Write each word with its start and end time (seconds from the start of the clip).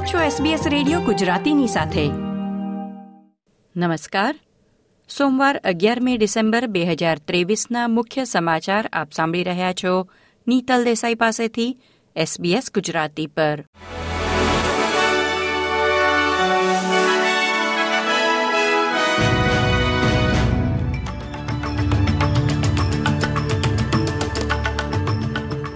આપ 0.00 0.06
છો 0.06 0.44
SBS 0.44 0.68
radio 0.68 1.00
ગુજરાતીની 1.00 1.66
સાથે. 1.66 2.08
નમસ્કાર. 3.76 4.38
સોમવાર 5.18 5.56
અગિયારમી 5.56 6.16
ડિસેમ્બર 6.16 6.66
બે 6.66 6.84
હજાર 6.84 7.18
ત્રેવીસના 7.18 7.88
મુખ્ય 7.88 8.24
સમાચાર 8.24 8.88
આપ 8.92 9.12
સાંભળી 9.12 9.44
રહ્યા 9.44 9.72
છો 9.72 10.08
નીતલ 10.48 10.84
દેસાઈ 10.84 11.14
પાસેથી 11.14 11.78
SBS 12.16 12.62
ગુજરાતી 12.74 13.26
પર. 13.26 13.64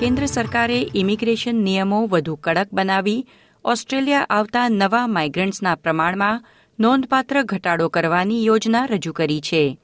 કેન્દ્ર 0.01 0.27
સરકારે 0.27 0.89
ઇમિગ્રેશન 0.95 1.55
નિયમો 1.55 2.07
વધુ 2.07 2.37
કડક 2.37 2.69
બનાવી 2.73 3.27
ઓસ્ટ્રેલિયા 3.67 4.27
આવતા 4.31 4.69
નવા 4.69 5.07
માઇગ્રન્ટ્સના 5.07 5.75
પ્રમાણમાં 5.75 6.45
નોંધપાત્ર 6.81 7.43
ઘટાડો 7.43 7.89
કરવાની 7.89 8.45
યોજના 8.45 8.85
રજૂ 8.85 9.13
કરી 9.13 9.41
છે. 9.41 9.79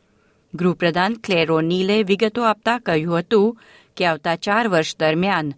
ગૃહપ્રધાન 0.55 1.15
ક્લેરો 1.15 1.61
નીલે 1.61 2.03
વિગતો 2.03 2.43
આપતા 2.43 2.79
કહ્યું 2.79 3.19
હતું 3.19 3.59
કે 3.97 4.07
આવતા 4.07 4.37
ચાર 4.37 4.69
વર્ષ 4.69 4.99
દરમિયાન 4.99 5.53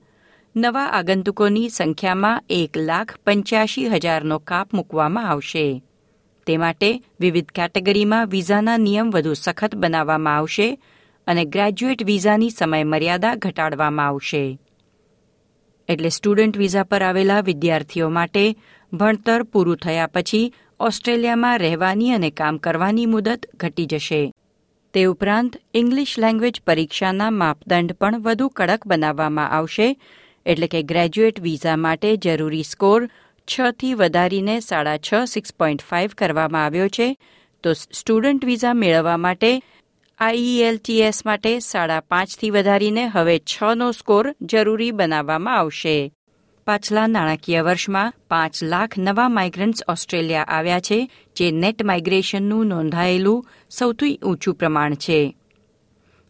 નવા 0.56 0.84
આગંતુકોની 0.84 1.68
સંખ્યામાં 1.68 2.44
એક 2.50 2.76
લાખ 2.76 3.16
પંચ્યાસી 3.26 3.88
હજારનો 3.88 4.38
કાપ 4.38 4.74
મૂકવામાં 4.74 5.28
આવશે. 5.28 5.82
તે 6.46 6.56
માટે 6.56 7.02
વિવિધ 7.20 7.48
કેટેગરીમાં 7.48 8.28
વિઝાના 8.28 8.76
નિયમ 8.76 9.10
વધુ 9.10 9.34
સખત 9.34 9.74
બનાવવામાં 9.74 10.36
આવશે 10.36 10.78
અને 11.26 11.44
ગ્રેજ્યુએટ 11.44 12.04
વિઝાની 12.04 12.50
સમય 12.50 12.84
મર્યાદા 12.84 13.34
ઘટાડવામાં 13.34 14.06
આવશે. 14.06 14.58
એટલે 15.92 16.08
સ્ટુડન્ટ 16.08 16.56
વિઝા 16.56 16.82
પર 16.82 17.02
આવેલા 17.02 17.40
વિદ્યાર્થીઓ 17.40 18.08
માટે 18.08 18.56
ભણતર 18.92 19.42
પૂરું 19.42 19.76
થયા 19.76 20.06
પછી 20.06 20.54
ઓસ્ટ્રેલિયામાં 20.80 21.58
રહેવાની 21.58 22.10
અને 22.10 22.30
કામ 22.30 22.56
કરવાની 22.56 23.06
મુદત 23.06 23.46
ઘટી 23.54 23.86
જશે. 23.86 24.32
તે 24.94 25.04
ઉપરાંત 25.04 25.56
ઇંગ્લિશ 25.74 26.18
લેંગ્વેજ 26.18 26.60
પરીક્ષાના 26.66 27.30
માપદંડ 27.30 27.92
પણ 27.92 28.20
વધુ 28.20 28.48
કડક 28.48 28.86
બનાવવામાં 28.86 29.50
આવશે, 29.50 29.96
એટલે 30.46 30.66
કે 30.66 30.82
ગ્રેજ્યુએટ 30.82 31.40
વિઝા 31.40 31.76
માટે 31.76 32.16
જરૂરી 32.16 32.62
સ્કોર 32.62 33.10
છ 33.48 33.70
થી 33.70 33.94
વધારીને 33.94 34.60
સાડા 34.60 34.98
છ 34.98 35.14
સિક્સ 35.28 35.54
પોઈન્ટ 35.54 35.82
ફાઇવ 35.82 36.10
કરવામાં 36.18 36.64
આવ્યો 36.64 36.88
છે. 36.88 37.16
તો 37.62 37.72
સ્ટુડન્ટ 37.72 38.44
વિઝા 38.44 38.74
મેળવવા 38.74 39.16
માટે 39.16 39.62
આઈઈએલટીએસ 40.18 41.26
માટે 41.26 41.58
સાડા 41.58 42.00
પાંચથી 42.00 42.50
વધારીને 42.50 43.06
હવે 43.06 43.38
છનો 43.38 43.92
સ્કોર 43.92 44.34
જરૂરી 44.42 44.90
બનાવવામાં 44.90 45.58
આવશે. 45.58 46.12
પાછલા 46.66 47.06
નાણાકીય 47.06 47.62
વર્ષમાં 47.62 48.14
પાંચ 48.28 48.62
લાખ 48.62 48.98
નવા 48.98 49.28
માઇગ્રન્ટ્સ 49.28 49.82
ઓસ્ટ્રેલિયા 49.88 50.42
આવ્યા 50.42 50.80
છે, 50.80 51.10
જે 51.36 51.50
નેટ 51.50 51.84
માઇગ્રેશનનું 51.84 52.66
નોંધાયેલું 52.66 53.46
સૌથી 53.70 54.16
ઊંચું 54.16 54.54
પ્રમાણ 54.54 54.94
છે. 54.94 55.36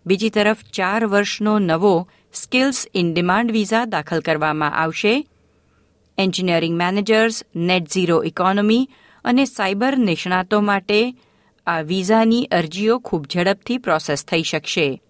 બીજી 0.07 0.31
તરફ 0.31 0.65
ચાર 0.65 1.07
વર્ષનો 1.07 1.59
નવો 1.59 2.09
સ્કિલ્સ 2.33 2.87
ઇન 2.95 3.15
ડિમાન્ડ 3.15 3.53
વિઝા 3.53 3.85
દાખલ 3.85 4.21
કરવામાં 4.21 4.75
આવશે. 4.75 5.27
Engineering 6.19 6.77
managers 6.77 7.45
net 7.57 7.93
zero 7.93 8.25
economy 8.25 8.89
અને 9.25 9.45
સાયબર 9.45 9.97
નિષ્ણાતો 9.97 10.61
માટે 10.61 11.15
આ 11.67 11.81
વિઝાની 11.81 12.45
અરજીઓ 12.45 12.99
ખૂબ 12.99 13.27
ઝડપથી 13.35 13.79
પ્રોસેસ 13.79 14.25
થઈ 14.25 14.43
શકશે. 14.43 15.03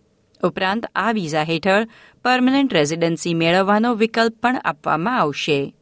ઉપરાંત 0.43 0.87
આ 0.95 1.13
વિઝા 1.13 1.43
હેઠળ 1.43 1.89
પરમનન્ટ 2.25 2.75
રેઝિડન્સી 2.75 3.35
મેળવવાનો 3.35 3.95
વિકલ્પ 3.95 4.35
પણ 4.43 4.61
આપવામાં 4.65 5.21
આવશે. 5.21 5.75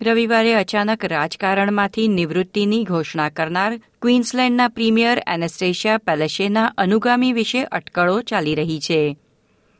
રવિવારે 0.00 0.54
અચાનક 0.54 1.04
રાજકારણમાંથી 1.04 2.08
નિવૃત્તિની 2.08 2.84
ઘોષણા 2.84 3.28
કરનાર 3.28 3.80
ક્વીન્સલેન્ડના 4.02 4.68
પ્રીમિયર 4.68 5.22
એનેસ્ટેશિયા 5.26 5.98
પેલેશેના 5.98 6.64
અનુગામી 6.64 7.32
વિશે 7.32 7.64
અટકળો 7.64 8.20
ચાલી 8.20 8.54
રહી 8.54 8.80
છે. 8.80 9.16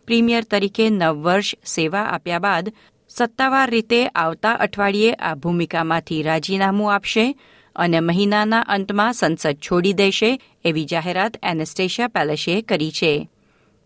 પ્રીમિયર 0.06 0.44
તરીકે 0.44 0.90
નવ 0.90 1.22
વર્ષ 1.22 1.54
સેવા 1.66 2.02
આપ્યા 2.02 2.38
બાદ 2.38 2.72
સત્તાવાર 3.08 3.70
રીતે 3.70 4.06
આવતા 4.06 4.52
અઠવાડિયે 4.52 5.12
આ 5.12 5.34
ભૂમિકામાંથી 5.34 6.22
રાજીનામું 6.22 6.94
આપશે. 6.94 7.34
અને 7.76 8.00
મહિનાના 8.00 8.60
અંતમાં 8.60 9.12
સંસદ 9.12 9.52
છોડી 9.52 9.92
દેશે 9.92 10.40
એવી 10.64 10.84
જાહેરાત 10.84 11.36
એનેસ્ટેશિયા 11.42 12.08
પેલેસે 12.08 12.62
કરી 12.62 12.90
છે. 12.90 13.28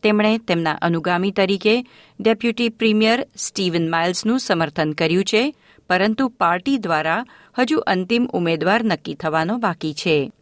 તેમણે 0.03 0.39
તેમના 0.39 0.73
અનુગામી 0.73 1.31
તરીકે 1.31 1.85
ડેપ્યુટી 2.21 2.69
પ્રીમિયર 2.69 3.27
સ્ટીવન 3.37 3.91
માઇલ્સનું 3.91 4.39
સમર્થન 4.39 4.93
કર્યું 4.93 5.25
છે, 5.25 5.55
પરંતુ 5.89 6.29
પાર્ટી 6.29 6.79
દ્વારા 6.79 7.25
હજુ 7.59 7.79
અંતિમ 7.79 8.27
ઉમેદવાર 8.27 8.85
નક્કી 8.85 9.15
થવાનો 9.15 9.59
બાકી 9.59 9.95
છે. 9.95 10.33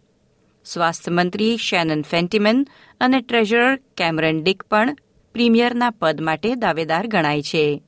સ્વાસ્થ્ય 0.65 1.13
મંત્રી 1.13 1.57
શેનન 1.57 2.03
ફેન્ટીમેન 2.03 2.67
અને 3.01 3.21
ટ્રેઝરર 3.21 3.77
કેમરન 3.77 4.43
ડિક 4.43 4.63
પણ 4.63 4.97
પ્રીમિયરના 5.33 5.91
પદ 5.91 6.21
માટે 6.21 6.55
દાવેદાર 6.55 7.07
ગણાય 7.07 7.43
છે. 7.43 7.83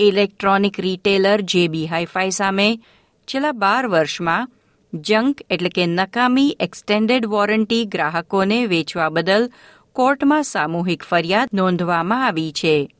ઇલેક્ટ્રોનિક 0.00 0.80
રિટેલર 0.80 1.40
જેબી 1.40 1.86
હાઈફાઈ 1.86 2.30
સામે 2.30 2.78
છેલ્લા 3.26 3.52
બાર 3.52 3.86
વર્ષમાં 3.86 4.50
જંક 4.94 5.40
એટલે 5.50 5.68
કે 5.68 5.86
નકામી 5.86 6.56
એક્સટેન્ડેડ 6.60 7.26
વોરંટી 7.26 7.84
ગ્રાહકોને 7.84 8.66
વેચવા 8.66 9.08
બદલ 9.08 9.50
કોર્ટમાં 9.92 10.42
સામૂહિક 10.42 11.02
ફરિયાદ 11.02 11.48
નોંધવામાં 11.54 12.26
આવી 12.26 12.52
છે. 12.52 12.94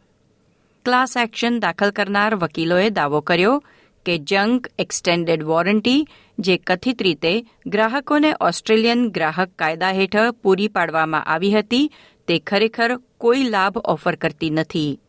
ક્લાસ 0.84 1.16
એક્શન 1.16 1.60
દાખલ 1.60 1.90
કરનાર 1.90 2.34
વકીલોએ 2.34 2.90
દાવો 2.90 3.20
કર્યો 3.20 3.64
કે 4.06 4.18
જંક 4.18 4.70
એક્સટેન્ડેડ 4.78 5.42
વોરંટી, 5.42 6.08
જે 6.38 6.56
કથિત 6.56 7.02
રીતે 7.02 7.44
ગ્રાહકોને 7.66 8.34
ઓસ્ટ્રેલિયન 8.40 9.10
ગ્રાહક 9.10 9.48
કાયદા 9.58 9.90
હેઠળ 9.90 10.30
પૂરી 10.30 10.68
પાડવામાં 10.68 11.24
આવી 11.24 11.52
હતી, 11.52 11.92
તે 12.28 12.38
ખરેખર 12.38 13.00
કોઈ 13.18 13.42
લાભ 13.42 13.76
ઓફર 13.76 14.14
કરતી 14.14 14.50
નથી. 14.50 15.00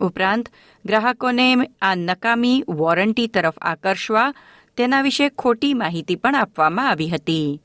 ઉપરાંત, 0.00 0.48
ગ્રાહકોને 0.86 1.56
આ 1.82 1.94
નકામી 1.94 2.64
વોરંટી 2.68 3.26
તરફ 3.26 3.58
આકર્ષવા 3.58 4.34
તેના 4.76 5.02
વિશે 5.02 5.28
ખોટી 5.28 5.74
માહિતી 5.74 6.14
પણ 6.14 6.36
આપવામાં 6.36 6.90
આવી 6.90 7.08
હતી. 7.08 7.60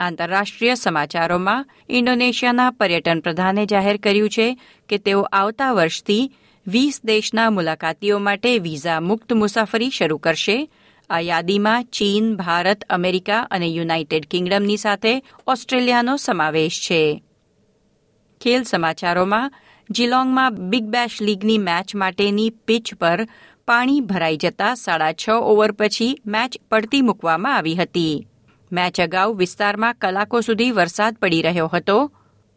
આંતરરાષ્ટ્રીય 0.00 0.74
સમાચારોમાં 0.74 1.66
ઇન્ડોનેશિયાના 1.88 2.70
પર્યટન 2.70 3.20
પ્રધાને 3.20 3.66
જાહેર 3.66 3.96
કર્યું 3.96 4.30
છે 4.30 4.60
કે 4.88 4.98
તેઓ 4.98 5.22
આવતા 5.22 5.72
વર્ષથી 5.72 6.32
વીસ 6.66 7.00
દેશના 7.04 7.50
મુલાકાતીઓ 7.50 8.18
માટે 8.18 8.58
વિઝા 8.58 9.00
મુક્ત 9.00 9.32
મુસાફરી 9.32 9.90
શરૂ 9.90 10.18
કરશે. 10.18 10.70
આ 11.10 11.20
યાદીમાં 11.20 11.84
ચીન, 11.84 12.36
ભારત, 12.36 12.84
અમેરિકા 12.84 13.40
અને 13.40 13.66
યુનાઇટેડ 13.66 14.26
કિંગડમની 14.26 14.76
સાથે 14.76 15.22
ઓસ્ટ્રેલિયાનો 15.46 16.16
સમાવેશ 16.16 16.80
છે. 16.80 17.22
ખેલ 18.40 18.62
સમાચારોમાં, 18.62 19.52
જીલોંગમાં 19.90 20.54
બિગ 20.54 20.84
બેશ 20.84 21.18
લીગની 21.22 21.58
મેચ 21.58 21.94
માટેની 21.94 22.50
પિચ 22.50 22.94
પર 22.94 23.28
પાણી 23.68 24.00
ભરાઈ 24.00 24.36
જતા 24.36 24.74
સાડા 24.74 25.12
છ 25.12 25.28
ઓવર 25.52 25.72
પછી 25.72 26.18
મેચ 26.26 26.52
પડતી 26.70 27.02
મૂકવામાં 27.02 27.56
આવી 27.56 27.74
હતી. 27.74 28.26
મેચ 28.72 29.00
અગાઉ 29.00 29.34
વિસ્તારમાં 29.36 29.98
કલાકો 30.00 30.40
સુધી 30.40 30.70
વરસાદ 30.70 31.18
પડી 31.22 31.42
રહ્યો 31.42 31.66
હતો, 31.66 31.96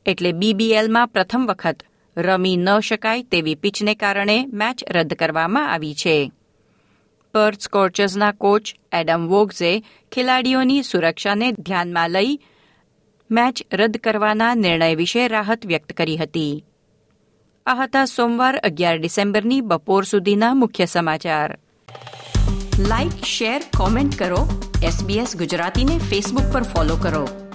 એટલે 0.05 0.31
બીબીએલમાં 0.31 1.07
પ્રથમ 1.07 1.47
વખત 1.47 1.83
રમી 2.17 2.57
ન 2.57 2.69
શકાય 2.79 3.23
તેવી 3.23 3.55
પિચને 3.55 3.95
કારણે 3.95 4.37
મેચ 4.53 4.83
રદ 4.91 5.13
કરવામાં 5.13 5.71
આવી 5.73 5.93
છે. 5.93 6.31
પર્થ 7.33 7.61
સ્કોર્ચર્સના 7.61 8.31
કોચ 8.31 8.65
એડમ 8.91 9.27
વોગ્ઝે 9.27 9.73
ખેલાડીઓની 10.11 10.81
સુરક્ષાને 10.83 11.51
ધ્યાનમાં 11.51 12.09
લઈ 12.09 12.39
મેચ 13.31 13.55
રદ 13.73 13.97
કરવાના 13.97 14.55
નિર્ણય 14.55 14.95
વિશે 14.95 15.27
રાહત 15.27 15.65
વ્યક્ત 15.65 15.93
કરી 15.93 16.17
હતી. 16.17 16.65
આ 17.65 17.73
હતા 17.83 18.05
સોમવાર, 18.05 18.59
અગિયાર 18.63 18.97
ડિસેમ્બરની 18.97 19.61
બપોર 19.61 20.03
સુધીના 20.03 20.53
મુખ્ય 20.53 20.85
સમાચાર. 20.85 21.59
લાઇક 22.79 23.25
શેર 23.25 23.61
કોમેન્ટ 23.77 24.19
કરો. 24.19 24.71
એસબીએસ 24.83 25.37
ગુજરાતીને 25.37 25.97
ફેસબુક 25.97 26.53
પર 26.53 26.63
ફોલો 26.63 26.95
કરો. 26.95 27.48